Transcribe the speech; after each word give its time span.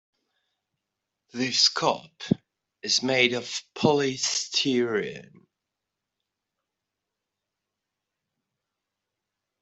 This 1.31 1.69
cup 1.69 2.23
is 2.81 3.03
made 3.03 3.33
of 3.33 3.43
polystyrene. 3.75 5.45